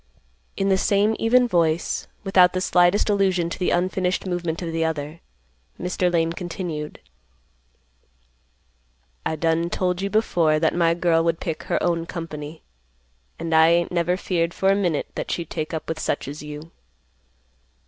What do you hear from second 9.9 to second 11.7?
you before that my girl would pick